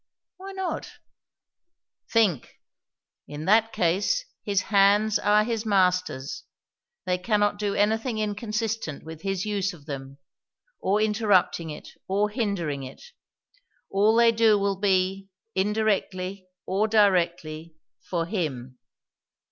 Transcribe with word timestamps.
"Why 0.37 0.51
not?" 0.53 0.93
"Think. 2.09 2.55
In 3.27 3.45
that 3.45 3.71
case, 3.71 4.25
his 4.43 4.63
hands 4.63 5.19
are 5.19 5.43
his 5.43 5.63
Master's. 5.63 6.41
They 7.05 7.19
cannot 7.19 7.59
do 7.59 7.75
anything 7.75 8.17
inconsistent 8.17 9.03
with 9.03 9.21
his 9.21 9.45
use 9.45 9.73
of 9.73 9.85
them, 9.85 10.17
or 10.79 10.99
interrupting 10.99 11.69
it, 11.69 11.89
or 12.07 12.31
hindering 12.31 12.81
it. 12.81 13.03
All 13.91 14.15
they 14.15 14.31
do 14.31 14.57
will 14.57 14.79
be, 14.79 15.29
indirectly 15.53 16.47
or 16.65 16.87
directly, 16.87 17.75
for 18.09 18.25
Him." 18.25 18.79